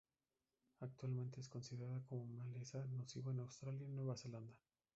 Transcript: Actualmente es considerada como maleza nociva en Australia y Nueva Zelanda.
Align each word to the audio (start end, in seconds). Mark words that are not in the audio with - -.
Actualmente 0.79 1.39
es 1.41 1.47
considerada 1.47 2.01
como 2.09 2.25
maleza 2.25 2.83
nociva 2.87 3.33
en 3.33 3.41
Australia 3.41 3.85
y 3.87 3.91
Nueva 3.91 4.17
Zelanda. 4.17 4.55